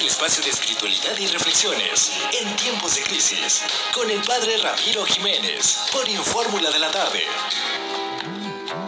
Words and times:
el 0.00 0.06
espacio 0.06 0.42
de 0.42 0.48
espiritualidad 0.48 1.16
y 1.18 1.26
reflexiones 1.26 2.12
en 2.32 2.56
tiempos 2.56 2.94
de 2.94 3.02
crisis 3.02 3.62
con 3.92 4.10
el 4.10 4.22
padre 4.22 4.56
Ramiro 4.56 5.04
Jiménez 5.04 5.76
por 5.92 6.08
Infórmula 6.08 6.70
de 6.70 6.78
la 6.78 6.90
Tarde. 6.90 7.22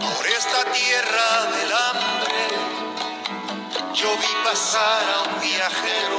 Por 0.00 0.26
esta 0.26 0.72
tierra 0.72 1.50
del 1.50 1.72
hambre, 1.72 2.34
yo 3.94 4.16
vi 4.16 4.26
pasar 4.42 5.04
a 5.10 5.22
un 5.28 5.40
viajero, 5.42 6.16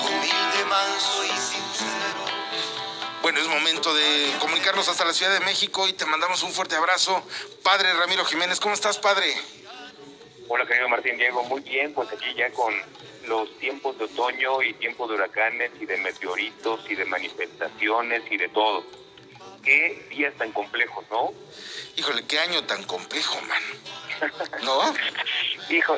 humilde, 0.00 0.64
manso 0.68 1.24
y 1.24 1.28
sincero. 1.28 2.24
Bueno, 3.20 3.40
es 3.40 3.48
momento 3.48 3.92
de 3.94 4.32
comunicarnos 4.38 4.88
hasta 4.88 5.04
la 5.04 5.12
Ciudad 5.12 5.32
de 5.32 5.40
México 5.40 5.88
y 5.88 5.92
te 5.92 6.06
mandamos 6.06 6.44
un 6.44 6.52
fuerte 6.52 6.76
abrazo. 6.76 7.20
Padre 7.64 7.92
Ramiro 7.94 8.24
Jiménez, 8.24 8.60
¿cómo 8.60 8.74
estás, 8.74 8.96
padre? 8.96 9.34
Hola, 10.50 10.64
querido 10.66 10.88
Martín 10.88 11.18
Diego, 11.18 11.42
muy 11.44 11.60
bien, 11.60 11.92
pues 11.92 12.08
aquí 12.10 12.32
ya 12.34 12.50
con 12.52 12.72
los 13.28 13.56
tiempos 13.58 13.98
de 13.98 14.04
otoño 14.04 14.62
y 14.62 14.72
tiempos 14.74 15.08
de 15.08 15.16
huracanes 15.16 15.70
y 15.80 15.86
de 15.86 15.96
meteoritos 15.98 16.80
y 16.88 16.94
de 16.94 17.04
manifestaciones 17.04 18.22
y 18.30 18.36
de 18.36 18.48
todo. 18.48 18.84
Qué 19.62 20.06
días 20.10 20.34
tan 20.36 20.52
complejos, 20.52 21.04
¿no? 21.10 21.32
Híjole, 21.96 22.24
qué 22.26 22.38
año 22.38 22.64
tan 22.64 22.82
complejo, 22.84 23.38
man. 23.42 23.62
¿No? 24.64 24.94
Hijo, 25.68 25.96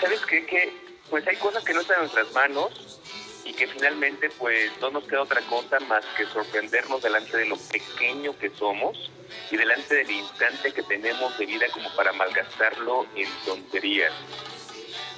¿sabes 0.00 0.20
qué? 0.26 0.46
Que 0.46 0.72
pues 1.10 1.26
hay 1.26 1.36
cosas 1.36 1.64
que 1.64 1.74
no 1.74 1.80
están 1.80 1.96
en 1.96 2.02
nuestras 2.02 2.32
manos 2.32 3.00
y 3.44 3.52
que 3.52 3.66
finalmente 3.66 4.30
pues 4.38 4.70
no 4.80 4.90
nos 4.90 5.04
queda 5.04 5.22
otra 5.22 5.40
cosa 5.42 5.80
más 5.80 6.04
que 6.16 6.24
sorprendernos 6.26 7.02
delante 7.02 7.36
de 7.36 7.46
lo 7.46 7.56
pequeño 7.56 8.38
que 8.38 8.50
somos 8.50 9.10
y 9.50 9.56
delante 9.56 9.94
del 9.96 10.10
instante 10.10 10.72
que 10.72 10.82
tenemos 10.84 11.36
de 11.36 11.46
vida 11.46 11.66
como 11.72 11.94
para 11.94 12.12
malgastarlo 12.12 13.06
en 13.16 13.28
tonterías. 13.44 14.12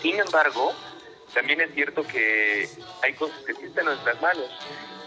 Sin 0.00 0.19
embargo, 0.19 0.75
también 1.34 1.61
es 1.61 1.72
cierto 1.75 2.02
que 2.06 2.69
hay 3.02 3.12
cosas 3.14 3.38
que 3.44 3.55
sí 3.55 3.64
están 3.64 3.88
en 3.88 3.94
nuestras 3.94 4.20
manos. 4.20 4.48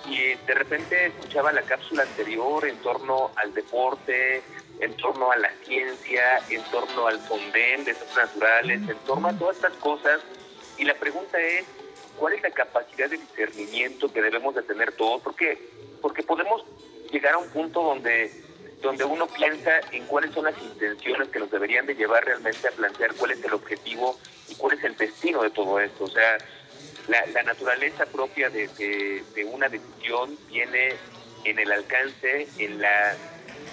Y 0.08 0.36
de 0.36 0.54
repente 0.54 1.08
escuchaba 1.08 1.52
la 1.52 1.64
cápsula 1.64 2.04
anterior 2.04 2.68
en 2.68 2.78
torno 2.78 3.32
al 3.36 3.54
deporte, 3.54 4.44
en 4.80 4.96
torno 4.98 5.32
a 5.32 5.38
la 5.38 5.52
ciencia, 5.64 6.40
en 6.50 6.62
torno 6.66 7.08
al 7.08 7.20
fondén, 7.20 7.86
desastres 7.86 8.16
naturales, 8.16 8.82
en 8.88 8.98
torno 9.06 9.30
a 9.30 9.34
todas 9.34 9.56
estas 9.56 9.74
cosas. 9.74 10.22
Y 10.78 10.84
la 10.84 10.94
pregunta 10.96 11.40
es, 11.40 11.66
¿cuál 12.18 12.34
es 12.34 12.44
la 12.44 12.52
capacidad 12.52 13.10
de 13.10 13.18
discernimiento 13.18 14.12
que 14.12 14.22
debemos 14.22 14.54
de 14.54 14.62
tener 14.62 14.92
todos? 14.92 15.22
¿Por 15.22 15.36
qué? 15.36 15.58
Porque 16.02 16.22
podemos 16.22 16.64
llegar 17.12 17.34
a 17.34 17.38
un 17.40 17.50
punto 17.50 17.82
donde 17.82 18.45
donde 18.82 19.04
uno 19.04 19.28
piensa 19.28 19.80
en 19.92 20.06
cuáles 20.06 20.34
son 20.34 20.46
las 20.46 20.62
intenciones 20.62 21.30
que 21.30 21.40
nos 21.40 21.52
deberían 21.52 21.86
de 21.86 21.96
llevar 21.96 22.24
realmente 22.24 22.68
a 22.68 22.72
plantear 22.72 23.14
cuál 23.16 23.32
es 23.32 23.44
el 23.44 23.54
objetivo 23.54 24.20
y 24.48 24.56
cuál 24.56 24.78
es 24.78 24.84
el 24.84 24.96
destino 24.96 25.42
de 25.42 25.50
todo 25.50 25.80
esto. 25.80 26.04
O 26.04 26.10
sea, 26.10 26.38
la, 27.08 27.44
naturaleza 27.44 28.06
propia 28.06 28.50
de, 28.50 28.68
de, 28.68 29.24
de, 29.36 29.46
una 29.46 29.70
decisión 29.70 30.38
viene 30.50 30.94
en 31.44 31.60
el 31.60 31.72
alcance, 31.72 32.48
en 32.58 32.82
la, 32.82 33.16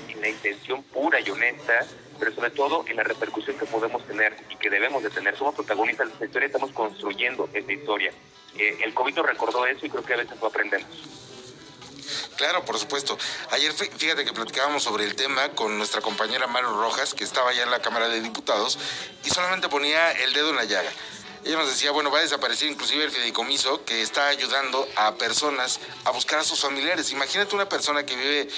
en 0.08 0.20
la 0.20 0.28
intención 0.28 0.83
pura 0.84 1.20
y 1.20 1.30
honesta, 1.30 1.86
pero 2.19 2.33
sobre 2.34 2.50
todo 2.50 2.84
en 2.86 2.97
la 2.97 3.03
repercusión 3.03 3.58
que 3.58 3.67
podemos 3.67 4.06
tener 4.06 4.36
y 4.50 4.56
que 4.56 4.70
debemos 4.70 5.03
de 5.03 5.11
tener. 5.11 5.36
Somos 5.36 5.55
protagonistas 5.55 6.08
de 6.08 6.12
esta 6.12 6.25
historia, 6.27 6.47
estamos 6.47 6.70
construyendo 6.73 7.48
esta 7.53 7.73
historia. 7.73 8.12
Eh, 8.58 8.78
el 8.84 8.95
COVID 8.95 9.17
nos 9.17 9.27
recordó 9.27 9.67
eso 9.67 9.86
y 9.86 9.91
creo 9.91 10.05
que 10.05 10.14
a 10.14 10.19
veces 10.19 10.39
lo 10.41 10.47
aprendemos. 10.47 11.32
Claro, 12.43 12.65
por 12.65 12.77
supuesto. 12.77 13.17
Ayer 13.53 13.73
fíjate 13.73 14.25
que 14.25 14.33
platicábamos 14.33 14.83
sobre 14.83 15.05
el 15.05 15.15
tema 15.15 15.51
con 15.51 15.79
nuestra 15.79 16.01
compañera 16.01 16.48
Maru 16.48 16.73
Rojas, 16.73 17.15
que 17.15 17.23
estaba 17.23 17.53
ya 17.53 17.62
en 17.62 17.71
la 17.71 17.81
Cámara 17.81 18.09
de 18.09 18.21
Diputados, 18.21 18.81
y 19.25 19.31
solamente 19.31 19.69
ponía 19.69 20.11
el 20.11 20.33
dedo 20.33 20.51
en 20.51 20.57
la 20.57 20.65
llaga. 20.65 20.91
Ella 21.45 21.59
nos 21.59 21.69
decía, 21.69 21.93
bueno, 21.93 22.11
va 22.11 22.19
a 22.19 22.23
desaparecer 22.23 22.69
inclusive 22.69 23.05
el 23.05 23.13
fideicomiso 23.13 23.85
que 23.85 24.03
está 24.03 24.27
ayudando 24.27 24.89
a 24.97 25.14
personas 25.14 25.79
a 26.05 26.11
buscar 26.11 26.41
a 26.41 26.42
sus 26.42 26.58
familiares. 26.58 27.13
Imagínate 27.13 27.55
una 27.55 27.69
persona 27.69 28.05
que 28.05 28.17
vive, 28.17 28.48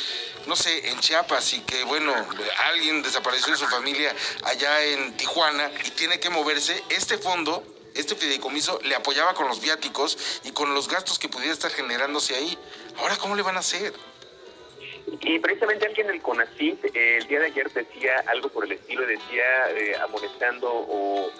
no 0.47 0.57
sé, 0.57 0.89
en 0.89 0.99
Chiapas 1.01 1.53
y 1.53 1.61
que, 1.61 1.85
bueno, 1.85 2.15
alguien 2.65 3.03
desapareció 3.03 3.53
de 3.53 3.59
su 3.59 3.67
familia 3.67 4.17
allá 4.45 4.83
en 4.83 5.15
Tijuana 5.19 5.71
y 5.85 5.91
tiene 5.91 6.19
que 6.19 6.31
moverse. 6.31 6.83
Este 6.89 7.19
fondo 7.19 7.63
este 7.95 8.15
fideicomiso 8.15 8.79
le 8.85 8.95
apoyaba 8.95 9.35
con 9.35 9.49
los 9.49 9.61
viáticos 9.61 10.41
y 10.45 10.53
con 10.53 10.75
los 10.75 10.89
gastos 10.89 11.19
que 11.19 11.29
pudiera 11.29 11.53
estar 11.53 11.71
generándose 11.71 12.35
ahí. 12.35 12.59
Ahora, 12.99 13.17
¿cómo 13.17 13.37
le 13.37 13.43
van 13.43 13.57
a 13.57 13.61
hacer? 13.61 13.93
Y 15.21 15.39
precisamente 15.39 15.87
alguien 15.87 16.07
del 16.07 16.23
CONACYT 16.23 16.85
eh, 16.95 17.19
el 17.19 17.29
día 17.29 17.41
de 17.41 17.47
ayer 17.47 17.71
decía 17.71 18.25
algo 18.27 18.49
por 18.49 18.65
el 18.65 18.73
estilo, 18.73 19.07
decía 19.07 19.71
eh, 19.71 19.97
amonestando 20.03 20.71
o 20.73 21.31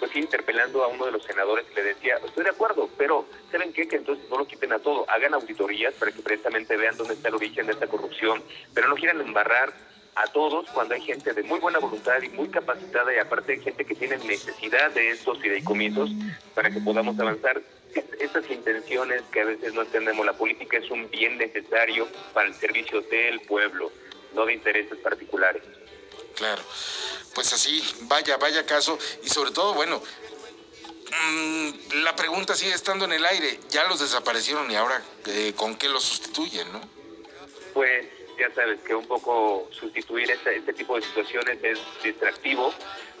pues 0.00 0.16
interpelando 0.16 0.82
a 0.82 0.88
uno 0.88 1.06
de 1.06 1.12
los 1.12 1.22
senadores 1.22 1.64
y 1.70 1.76
le 1.76 1.84
decía, 1.84 2.16
estoy 2.26 2.42
de 2.42 2.50
acuerdo, 2.50 2.90
pero 2.98 3.24
¿saben 3.52 3.72
qué? 3.72 3.86
Que 3.86 3.96
entonces 3.96 4.28
no 4.28 4.38
lo 4.38 4.48
quiten 4.48 4.72
a 4.72 4.80
todo, 4.80 5.08
hagan 5.08 5.32
auditorías 5.34 5.94
para 5.94 6.10
que 6.10 6.20
precisamente 6.20 6.76
vean 6.76 6.96
dónde 6.96 7.14
está 7.14 7.28
el 7.28 7.36
origen 7.36 7.66
de 7.66 7.72
esta 7.74 7.86
corrupción, 7.86 8.42
pero 8.74 8.88
no 8.88 8.96
quieran 8.96 9.20
embarrar 9.20 9.72
a 10.14 10.26
todos 10.26 10.68
cuando 10.70 10.94
hay 10.94 11.00
gente 11.00 11.32
de 11.32 11.42
muy 11.42 11.58
buena 11.58 11.78
voluntad 11.78 12.20
y 12.22 12.28
muy 12.30 12.48
capacitada 12.48 13.14
y 13.14 13.18
aparte 13.18 13.52
hay 13.52 13.60
gente 13.60 13.84
que 13.84 13.94
tiene 13.94 14.18
necesidad 14.18 14.90
de 14.90 15.10
estos 15.10 15.38
fideicomisos 15.40 16.10
para 16.54 16.70
que 16.70 16.80
podamos 16.80 17.18
avanzar. 17.18 17.62
Estas 18.20 18.50
intenciones 18.50 19.22
que 19.30 19.40
a 19.40 19.44
veces 19.44 19.74
no 19.74 19.82
entendemos, 19.82 20.24
la 20.24 20.32
política 20.32 20.78
es 20.78 20.90
un 20.90 21.10
bien 21.10 21.36
necesario 21.36 22.08
para 22.32 22.48
el 22.48 22.54
servicio 22.54 23.02
del 23.02 23.40
pueblo, 23.40 23.92
no 24.34 24.46
de 24.46 24.54
intereses 24.54 24.96
particulares. 24.98 25.62
Claro, 26.36 26.62
pues 27.34 27.52
así, 27.52 27.82
vaya, 28.02 28.38
vaya 28.38 28.64
caso 28.64 28.98
y 29.22 29.28
sobre 29.28 29.50
todo, 29.50 29.74
bueno, 29.74 30.02
mmm, 31.10 31.70
la 32.02 32.16
pregunta 32.16 32.54
sigue 32.54 32.72
estando 32.72 33.04
en 33.04 33.12
el 33.12 33.24
aire, 33.26 33.60
ya 33.68 33.84
los 33.84 34.00
desaparecieron 34.00 34.70
y 34.70 34.76
ahora 34.76 35.02
eh, 35.26 35.52
con 35.54 35.76
qué 35.76 35.88
los 35.90 36.02
sustituyen, 36.02 36.72
¿no? 36.72 36.80
Pues 37.74 38.06
ya 38.42 38.52
sabes 38.54 38.80
que 38.80 38.94
un 38.94 39.06
poco 39.06 39.68
sustituir 39.70 40.28
este, 40.30 40.56
este 40.56 40.72
tipo 40.72 40.96
de 40.96 41.02
situaciones 41.02 41.58
es 41.62 41.78
distractivo 42.02 42.72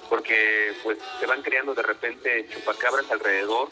porque 0.08 0.74
pues 0.82 0.98
se 1.20 1.26
van 1.26 1.42
creando 1.42 1.74
de 1.74 1.82
repente 1.82 2.48
chupacabras 2.52 3.08
alrededor 3.10 3.68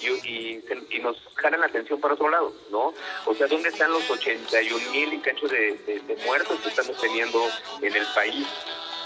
y, 0.00 0.08
y, 0.08 0.64
y, 0.90 0.98
nos 0.98 1.16
jalan 1.36 1.60
la 1.60 1.66
atención 1.66 2.00
para 2.00 2.14
otro 2.14 2.28
lado, 2.28 2.52
¿no? 2.70 2.92
O 3.26 3.34
sea, 3.34 3.46
¿dónde 3.46 3.68
están 3.68 3.92
los 3.92 4.08
81 4.10 4.90
mil 4.90 5.12
y 5.14 5.18
cacho 5.18 5.46
de, 5.48 5.74
de, 5.86 6.00
de, 6.00 6.16
muertos 6.24 6.60
que 6.60 6.68
estamos 6.68 7.00
teniendo 7.00 7.40
en 7.80 7.96
el 7.96 8.06
país? 8.14 8.46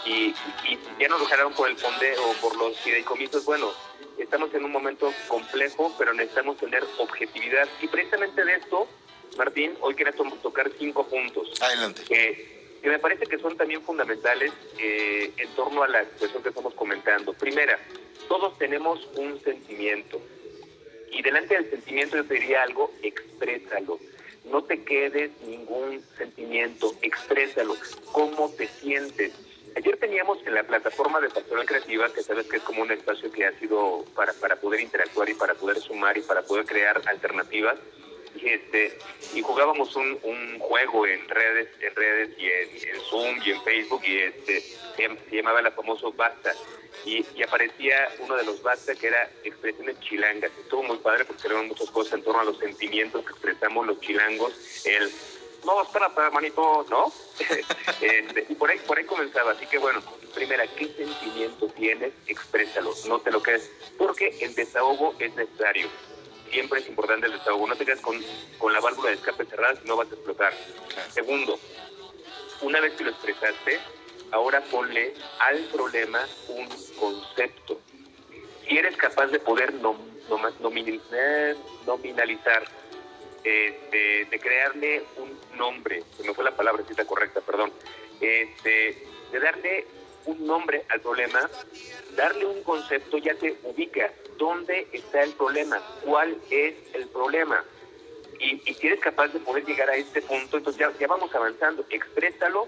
Y, 0.04 0.34
y 0.68 0.78
ya 0.98 1.08
nos 1.08 1.20
lo 1.20 1.26
jalaron 1.26 1.52
por 1.54 1.68
el 1.68 1.76
fondeo 1.76 2.32
por 2.40 2.56
los 2.56 2.76
fideicomisos. 2.80 3.44
Bueno, 3.44 3.72
estamos 4.18 4.52
en 4.54 4.64
un 4.64 4.72
momento 4.72 5.12
complejo, 5.28 5.94
pero 5.98 6.12
necesitamos 6.12 6.56
tener 6.56 6.84
objetividad. 6.98 7.68
Y 7.80 7.88
precisamente 7.88 8.44
de 8.44 8.54
esto 8.56 8.88
Martín, 9.36 9.74
hoy 9.80 9.94
queremos 9.94 10.40
tocar 10.42 10.70
cinco 10.78 11.06
puntos. 11.06 11.60
Adelante. 11.60 12.02
Eh, 12.10 12.78
que 12.82 12.88
me 12.88 12.98
parece 12.98 13.26
que 13.26 13.38
son 13.38 13.56
también 13.56 13.80
fundamentales 13.82 14.52
eh, 14.78 15.32
en 15.36 15.48
torno 15.54 15.82
a 15.84 15.88
la 15.88 16.04
situación 16.04 16.42
que 16.42 16.48
estamos 16.48 16.74
comentando. 16.74 17.32
Primera, 17.32 17.78
todos 18.28 18.58
tenemos 18.58 19.08
un 19.16 19.40
sentimiento. 19.40 20.20
Y 21.12 21.22
delante 21.22 21.54
del 21.54 21.70
sentimiento 21.70 22.16
yo 22.16 22.24
te 22.24 22.34
diría 22.34 22.62
algo, 22.62 22.90
exprésalo. 23.02 24.00
No 24.44 24.64
te 24.64 24.82
quedes 24.82 25.30
ningún 25.42 26.02
sentimiento, 26.18 26.92
exprésalo. 27.02 27.76
¿Cómo 28.10 28.50
te 28.50 28.66
sientes? 28.66 29.32
Ayer 29.76 29.96
teníamos 29.98 30.38
en 30.44 30.54
la 30.54 30.64
plataforma 30.64 31.20
de 31.20 31.30
Pastoral 31.30 31.64
Creativa, 31.64 32.12
que 32.12 32.22
sabes 32.22 32.46
que 32.46 32.56
es 32.56 32.62
como 32.62 32.82
un 32.82 32.90
espacio 32.90 33.30
que 33.30 33.46
ha 33.46 33.58
sido 33.58 34.04
para, 34.14 34.32
para 34.34 34.56
poder 34.56 34.80
interactuar 34.80 35.28
y 35.30 35.34
para 35.34 35.54
poder 35.54 35.78
sumar 35.80 36.18
y 36.18 36.22
para 36.22 36.42
poder 36.42 36.66
crear 36.66 37.00
alternativas, 37.06 37.78
y 38.36 38.48
este 38.48 38.98
y 39.34 39.42
jugábamos 39.42 39.94
un, 39.96 40.18
juego 40.58 41.06
en 41.06 41.28
redes 41.28 41.68
en 41.80 41.94
redes 41.94 42.30
y 42.38 42.46
en, 42.46 43.00
Zoom 43.10 43.40
y 43.44 43.50
en 43.50 43.62
Facebook 43.62 44.02
y 44.04 44.18
este 44.18 44.60
se, 44.60 45.36
llamaba 45.36 45.60
el 45.60 45.70
famoso 45.72 46.12
Basta 46.12 46.54
y, 47.04 47.24
aparecía 47.42 48.08
uno 48.20 48.36
de 48.36 48.44
los 48.44 48.62
Basta 48.62 48.94
que 48.94 49.08
era 49.08 49.30
expresiones 49.44 49.98
chilangas 50.00 50.50
estuvo 50.58 50.82
muy 50.82 50.98
padre 50.98 51.24
porque 51.24 51.46
eran 51.46 51.68
muchas 51.68 51.90
cosas 51.90 52.14
en 52.14 52.24
torno 52.24 52.40
a 52.40 52.44
los 52.44 52.58
sentimientos 52.58 53.24
que 53.24 53.32
expresamos 53.32 53.86
los 53.86 54.00
chilangos 54.00 54.52
el 54.86 55.10
no, 55.64 55.80
espérate, 55.82 56.20
manito, 56.32 56.84
¿no? 56.90 57.12
este, 58.00 58.46
y 58.48 58.54
por 58.56 58.70
ahí, 58.70 58.78
por 58.86 58.98
ahí 58.98 59.04
comenzaba. 59.04 59.52
Así 59.52 59.66
que 59.66 59.78
bueno, 59.78 60.02
primera, 60.34 60.66
¿qué 60.66 60.88
sentimiento 60.88 61.68
tienes? 61.68 62.12
Exprésalo, 62.26 62.92
no 63.06 63.20
te 63.20 63.30
lo 63.30 63.42
quedes, 63.42 63.70
porque 63.96 64.36
el 64.40 64.54
desahogo 64.54 65.14
es 65.18 65.34
necesario 65.36 65.88
siempre 66.52 66.80
es 66.80 66.88
importante 66.88 67.26
el 67.26 67.32
desahogo. 67.32 67.66
No 67.66 67.74
te 67.74 67.84
quedes 67.84 68.00
con, 68.00 68.16
con 68.58 68.72
la 68.72 68.80
válvula 68.80 69.08
de 69.08 69.16
escape 69.16 69.44
cerrada, 69.46 69.74
si 69.80 69.88
no 69.88 69.96
vas 69.96 70.10
a 70.10 70.14
explotar. 70.14 70.52
Segundo, 71.10 71.58
una 72.60 72.80
vez 72.80 72.92
que 72.92 73.04
lo 73.04 73.10
expresaste, 73.10 73.80
ahora 74.30 74.60
ponle 74.70 75.14
al 75.40 75.58
problema 75.72 76.20
un 76.48 76.68
concepto. 76.98 77.80
Si 78.64 78.76
eres 78.78 78.96
capaz 78.96 79.26
de 79.28 79.40
poder 79.40 79.74
nom, 79.74 79.96
nom, 80.28 80.42
nominalizar, 80.60 81.56
nominalizar 81.86 82.64
este, 83.42 84.26
de 84.26 84.40
crearle 84.40 85.02
un 85.16 85.58
nombre, 85.58 86.04
se 86.16 86.22
me 86.22 86.34
fue 86.34 86.44
la 86.44 86.54
palabra 86.54 86.84
cita 86.86 87.04
correcta, 87.04 87.40
perdón, 87.40 87.72
este, 88.20 89.04
de 89.32 89.40
darle 89.40 89.86
un 90.26 90.46
nombre 90.46 90.84
al 90.88 91.00
problema, 91.00 91.50
darle 92.14 92.46
un 92.46 92.62
concepto 92.62 93.18
ya 93.18 93.34
te 93.34 93.58
ubica 93.64 94.12
dónde 94.42 94.88
está 94.92 95.22
el 95.22 95.32
problema, 95.34 95.80
cuál 96.04 96.36
es 96.50 96.74
el 96.94 97.06
problema. 97.08 97.64
Y, 98.40 98.58
si 98.74 98.86
eres 98.88 98.98
capaz 98.98 99.28
de 99.28 99.38
poder 99.38 99.64
llegar 99.64 99.88
a 99.88 99.94
este 99.94 100.20
punto, 100.20 100.56
entonces 100.56 100.80
ya, 100.80 100.92
ya 100.98 101.06
vamos 101.06 101.32
avanzando. 101.32 101.84
Exprésalo, 101.90 102.66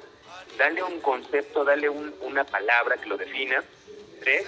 dale 0.57 0.85
un 0.85 1.01
concepto, 1.01 1.65
dale 1.65 1.89
un- 1.89 2.15
una 2.21 2.45
palabra 2.45 2.97
que 2.97 3.07
lo 3.09 3.17
defina. 3.17 3.65
Tres, 4.21 4.47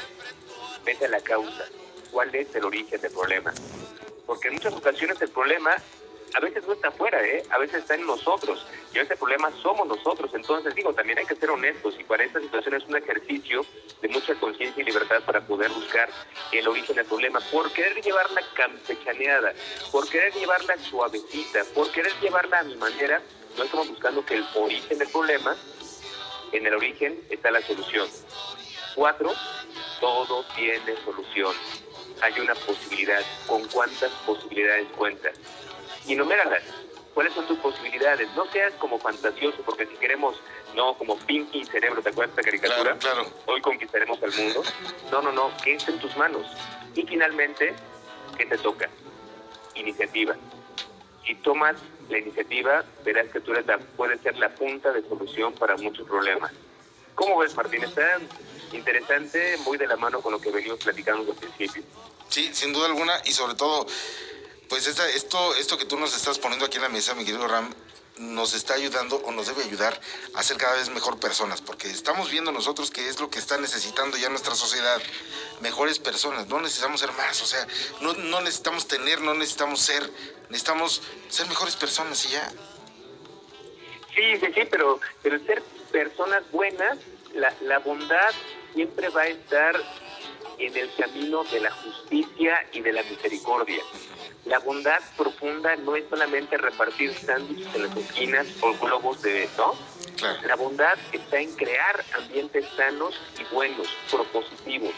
vete 0.84 1.06
a 1.06 1.08
la 1.08 1.20
causa. 1.20 1.64
¿Cuál 2.12 2.32
es 2.32 2.54
el 2.54 2.64
origen 2.64 3.00
del 3.00 3.10
problema? 3.10 3.52
Porque 4.24 4.48
en 4.48 4.54
muchas 4.54 4.74
ocasiones 4.74 5.20
el 5.20 5.30
problema 5.30 5.74
a 6.34 6.40
veces 6.40 6.66
no 6.66 6.74
está 6.74 6.88
afuera, 6.88 7.22
¿eh? 7.24 7.42
a 7.50 7.58
veces 7.58 7.82
está 7.82 7.94
en 7.94 8.06
nosotros. 8.06 8.66
Y 8.92 8.98
ese 8.98 9.16
problema 9.16 9.50
somos 9.62 9.86
nosotros. 9.86 10.30
Entonces, 10.34 10.74
digo, 10.74 10.92
también 10.92 11.18
hay 11.18 11.26
que 11.26 11.36
ser 11.36 11.50
honestos. 11.50 11.94
Y 11.98 12.04
para 12.04 12.24
esta 12.24 12.40
situación 12.40 12.74
es 12.74 12.84
un 12.84 12.96
ejercicio 12.96 13.64
de 14.02 14.08
mucha 14.08 14.34
conciencia 14.34 14.82
y 14.82 14.86
libertad 14.86 15.22
para 15.24 15.40
poder 15.46 15.70
buscar 15.70 16.08
el 16.52 16.68
origen 16.68 16.96
del 16.96 17.06
problema. 17.06 17.40
Por 17.52 17.72
querer 17.72 18.02
llevarla 18.02 18.40
campechaneada, 18.54 19.54
por 19.90 20.08
querer 20.08 20.32
llevarla 20.34 20.76
suavecita, 20.78 21.60
por 21.74 21.90
querer 21.90 22.12
llevarla 22.20 22.60
a 22.60 22.62
mi 22.64 22.76
manera, 22.76 23.22
no 23.56 23.64
estamos 23.64 23.88
buscando 23.88 24.24
que 24.24 24.34
el 24.34 24.44
origen 24.54 24.98
del 24.98 25.08
problema, 25.08 25.56
en 26.52 26.66
el 26.66 26.74
origen 26.74 27.22
está 27.30 27.50
la 27.50 27.62
solución. 27.62 28.08
Cuatro, 28.94 29.32
todo 30.00 30.44
tiene 30.54 30.96
solución. 31.04 31.54
Hay 32.22 32.38
una 32.40 32.54
posibilidad. 32.54 33.22
¿Con 33.46 33.66
cuántas 33.68 34.10
posibilidades 34.26 34.88
cuentas? 34.96 35.38
Y 36.06 36.14
numéralas. 36.14 36.62
¿Cuáles 37.14 37.32
son 37.32 37.46
tus 37.46 37.58
posibilidades? 37.58 38.28
No 38.36 38.44
seas 38.52 38.74
como 38.74 38.98
fantasioso, 38.98 39.56
porque 39.64 39.86
si 39.86 39.94
queremos, 39.94 40.36
no, 40.74 40.98
como 40.98 41.16
Pinky 41.16 41.64
Cerebro, 41.64 42.02
¿te 42.02 42.10
acuerdas 42.10 42.36
de 42.36 42.42
esta 42.42 42.50
caricatura? 42.50 42.98
Claro, 42.98 43.24
claro. 43.24 43.42
Hoy 43.46 43.60
conquistaremos 43.62 44.22
el 44.22 44.32
mundo. 44.34 44.62
No, 45.10 45.22
no, 45.22 45.32
no, 45.32 45.56
que 45.64 45.74
esté 45.74 45.92
en 45.92 45.98
tus 45.98 46.14
manos. 46.16 46.46
Y 46.94 47.02
finalmente, 47.04 47.74
¿qué 48.36 48.44
te 48.44 48.58
toca? 48.58 48.90
Iniciativa. 49.74 50.36
Si 51.26 51.34
tomas 51.36 51.76
la 52.10 52.18
iniciativa, 52.18 52.84
verás 53.04 53.28
que 53.32 53.40
tú 53.40 53.52
eres 53.52 53.66
la, 53.66 53.78
puedes 53.78 54.20
ser 54.20 54.36
la 54.36 54.50
punta 54.50 54.92
de 54.92 55.02
solución 55.08 55.54
para 55.54 55.76
muchos 55.76 56.06
problemas. 56.06 56.52
¿Cómo 57.14 57.38
ves, 57.38 57.56
Martín? 57.56 57.82
Está 57.82 58.20
interesante, 58.72 59.56
muy 59.64 59.78
de 59.78 59.86
la 59.86 59.96
mano 59.96 60.20
con 60.20 60.32
lo 60.32 60.40
que 60.40 60.50
venimos 60.50 60.78
platicando 60.84 61.32
el 61.32 61.38
principio. 61.38 61.82
Sí, 62.28 62.50
sin 62.52 62.72
duda 62.74 62.86
alguna, 62.86 63.14
y 63.24 63.32
sobre 63.32 63.54
todo, 63.54 63.86
pues 64.68 64.86
esta- 64.86 65.08
esto, 65.10 65.54
esto 65.56 65.78
que 65.78 65.84
tú 65.84 65.98
nos 65.98 66.14
estás 66.16 66.38
poniendo 66.38 66.66
aquí 66.66 66.76
en 66.76 66.82
la 66.82 66.88
mesa, 66.88 67.14
mi 67.14 67.24
querido 67.24 67.46
Ram, 67.46 67.72
nos 68.18 68.54
está 68.54 68.74
ayudando 68.74 69.16
o 69.16 69.30
nos 69.30 69.46
debe 69.46 69.62
ayudar 69.62 70.00
a 70.34 70.42
ser 70.42 70.56
cada 70.56 70.74
vez 70.76 70.88
mejor 70.88 71.20
personas, 71.20 71.60
porque 71.60 71.88
estamos 71.90 72.30
viendo 72.30 72.50
nosotros 72.50 72.90
que 72.90 73.08
es 73.08 73.20
lo 73.20 73.28
que 73.28 73.38
está 73.38 73.58
necesitando 73.58 74.16
ya 74.16 74.30
nuestra 74.30 74.54
sociedad, 74.54 75.00
mejores 75.60 75.98
personas, 75.98 76.46
no 76.48 76.58
necesitamos 76.60 77.00
ser 77.00 77.12
más, 77.12 77.42
o 77.42 77.46
sea, 77.46 77.66
no, 78.00 78.40
necesitamos 78.40 78.88
tener, 78.88 79.20
no 79.20 79.34
necesitamos 79.34 79.80
ser, 79.80 80.10
necesitamos 80.48 81.02
ser 81.28 81.46
mejores 81.46 81.76
personas 81.76 82.24
y 82.24 82.30
ya. 82.30 82.50
Sí, 84.14 84.36
sí, 84.40 84.46
sí, 84.54 84.62
pero, 84.70 84.98
pero 85.22 85.38
ser 85.44 85.62
personas 85.92 86.42
buenas, 86.50 86.96
la 87.34 87.78
bondad 87.80 88.30
siempre 88.72 89.10
va 89.10 89.22
a 89.22 89.26
estar 89.28 89.78
en 90.58 90.74
el 90.74 90.90
camino 90.94 91.44
de 91.44 91.60
la 91.60 91.70
justicia 91.70 92.66
y 92.72 92.80
de 92.80 92.92
la 92.94 93.02
misericordia. 93.02 93.82
La 94.46 94.60
bondad 94.60 95.00
profunda 95.16 95.74
no 95.76 95.96
es 95.96 96.04
solamente 96.08 96.56
repartir 96.56 97.12
sándwiches 97.14 97.74
en 97.74 97.82
las 97.82 97.96
esquinas 97.96 98.46
o 98.60 98.72
globos 98.74 99.20
de, 99.22 99.48
¿no? 99.56 99.74
Claro. 100.16 100.38
La 100.46 100.54
bondad 100.54 100.96
está 101.12 101.40
en 101.40 101.52
crear 101.56 102.04
ambientes 102.16 102.64
sanos 102.76 103.14
y 103.40 103.54
buenos, 103.54 103.88
propositivos. 104.10 104.94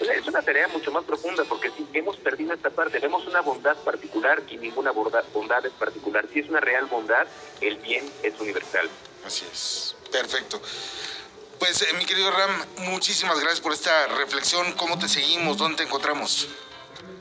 Es 0.00 0.26
una 0.26 0.42
tarea 0.42 0.66
mucho 0.68 0.90
más 0.90 1.04
profunda 1.04 1.44
porque 1.44 1.70
si 1.70 1.86
hemos 1.92 2.16
perdido 2.16 2.52
esta 2.54 2.70
parte, 2.70 2.98
vemos 2.98 3.24
una 3.26 3.40
bondad 3.40 3.76
particular 3.84 4.42
y 4.48 4.56
ninguna 4.56 4.90
bondad, 4.90 5.24
bondad 5.32 5.64
es 5.64 5.72
particular. 5.72 6.26
Si 6.32 6.40
es 6.40 6.48
una 6.48 6.60
real 6.60 6.86
bondad, 6.86 7.26
el 7.60 7.76
bien 7.76 8.10
es 8.22 8.40
universal. 8.40 8.88
Así 9.24 9.46
es. 9.52 9.94
Perfecto. 10.10 10.60
Pues, 11.60 11.82
eh, 11.82 11.92
mi 11.98 12.06
querido 12.06 12.30
Ram, 12.30 12.64
muchísimas 12.78 13.38
gracias 13.38 13.60
por 13.60 13.74
esta 13.74 14.06
reflexión. 14.08 14.72
¿Cómo 14.72 14.98
te 14.98 15.08
seguimos? 15.08 15.58
¿Dónde 15.58 15.76
te 15.76 15.82
encontramos? 15.84 16.48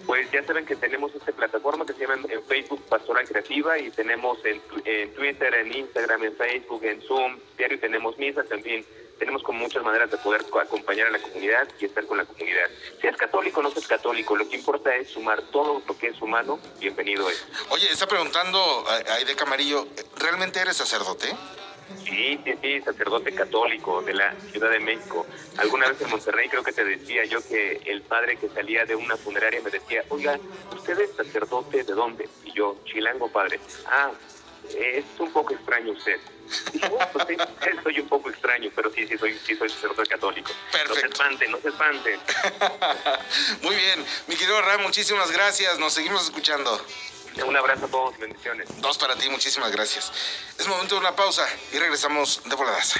Pues 0.05 0.29
ya 0.31 0.43
saben 0.43 0.65
que 0.65 0.75
tenemos 0.75 1.13
esta 1.13 1.31
plataforma 1.31 1.85
que 1.85 1.93
se 1.93 1.99
llama 1.99 2.19
en 2.29 2.43
Facebook 2.45 2.83
Pastoral 2.89 3.27
Creativa 3.27 3.77
y 3.77 3.91
tenemos 3.91 4.43
en, 4.43 4.61
en 4.85 5.13
Twitter, 5.13 5.53
en 5.53 5.71
Instagram, 5.75 6.23
en 6.23 6.35
Facebook, 6.35 6.83
en 6.83 7.01
Zoom, 7.03 7.37
diario 7.57 7.79
tenemos 7.79 8.17
misas, 8.17 8.49
en 8.49 8.63
fin, 8.63 8.85
tenemos 9.19 9.43
como 9.43 9.59
muchas 9.59 9.83
maneras 9.83 10.09
de 10.09 10.17
poder 10.17 10.43
co- 10.49 10.59
acompañar 10.61 11.07
a 11.07 11.11
la 11.11 11.19
comunidad 11.19 11.67
y 11.79 11.85
estar 11.85 12.05
con 12.07 12.17
la 12.17 12.25
comunidad. 12.25 12.69
Seas 13.01 13.17
católico 13.17 13.59
o 13.59 13.63
no 13.63 13.69
seas 13.71 13.85
católico, 13.85 14.35
lo 14.35 14.47
que 14.49 14.55
importa 14.55 14.95
es 14.95 15.09
sumar 15.09 15.41
todo 15.51 15.83
lo 15.87 15.97
que 15.97 16.07
es 16.07 16.21
humano, 16.21 16.59
bienvenido 16.79 17.29
es. 17.29 17.45
Oye, 17.69 17.91
está 17.91 18.07
preguntando 18.07 18.59
a- 18.87 19.13
Aide 19.15 19.35
Camarillo, 19.35 19.87
¿realmente 20.17 20.59
eres 20.59 20.77
sacerdote? 20.77 21.27
Sí, 22.03 22.39
sí, 22.43 22.53
sí, 22.61 22.81
sacerdote 22.81 23.33
católico 23.33 24.01
de 24.01 24.13
la 24.13 24.33
Ciudad 24.51 24.69
de 24.69 24.79
México. 24.79 25.25
Alguna 25.57 25.87
vez 25.89 26.01
en 26.01 26.09
Monterrey 26.09 26.49
creo 26.49 26.63
que 26.63 26.71
te 26.71 26.83
decía 26.83 27.23
yo 27.25 27.39
que 27.47 27.81
el 27.85 28.01
padre 28.01 28.37
que 28.37 28.49
salía 28.49 28.85
de 28.85 28.95
una 28.95 29.15
funeraria 29.17 29.61
me 29.61 29.69
decía, 29.69 30.03
oiga, 30.09 30.39
¿usted 30.75 30.99
es 30.99 31.15
sacerdote 31.15 31.83
de 31.83 31.93
dónde? 31.93 32.27
Y 32.43 32.51
yo, 32.53 32.77
chilango 32.85 33.31
padre. 33.31 33.59
Ah, 33.87 34.11
es 34.75 35.05
un 35.19 35.31
poco 35.31 35.53
extraño 35.53 35.91
usted. 35.93 36.19
Dije, 36.73 36.89
"Bueno, 36.89 37.07
pues 37.13 37.27
sí, 37.27 37.35
soy 37.83 37.99
un 37.99 38.07
poco 38.07 38.29
extraño, 38.29 38.71
pero 38.75 38.91
sí, 38.91 39.05
sí, 39.07 39.17
soy, 39.17 39.37
sí, 39.45 39.55
soy 39.55 39.69
sacerdote 39.69 40.09
católico. 40.09 40.49
No 40.49 40.71
se 40.71 40.77
Perfecto. 40.85 41.11
espanten, 41.13 41.51
no 41.51 41.57
se 41.59 41.69
espanten. 41.69 42.19
Muy 43.61 43.75
bien, 43.75 44.03
mi 44.27 44.35
querido 44.35 44.59
Ram, 44.61 44.81
muchísimas 44.81 45.31
gracias. 45.31 45.77
Nos 45.79 45.93
seguimos 45.93 46.23
escuchando. 46.23 46.81
Un 47.45 47.55
abrazo 47.55 47.85
a 47.85 47.87
todos 47.89 48.17
bendiciones. 48.17 48.67
Dos 48.81 48.97
para 48.97 49.15
ti, 49.15 49.29
muchísimas 49.29 49.71
gracias. 49.71 50.11
Es 50.57 50.67
momento 50.67 50.95
de 50.95 51.01
una 51.01 51.15
pausa 51.15 51.47
y 51.71 51.79
regresamos 51.79 52.41
de 52.45 52.55
voladas. 52.55 52.95